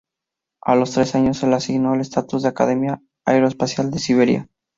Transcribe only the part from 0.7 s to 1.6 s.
los tres años se le